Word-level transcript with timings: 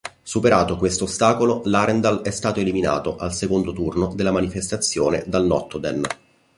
Superato 0.23 0.77
questo 0.77 1.03
ostacolo, 1.03 1.61
l'Arendal 1.65 2.21
è 2.23 2.31
stato 2.31 2.59
eliminato 2.59 3.17
al 3.17 3.35
secondo 3.35 3.71
turno 3.71 4.11
della 4.15 4.31
manifestazione 4.31 5.23
dal 5.27 5.45
Notodden. 5.45 6.01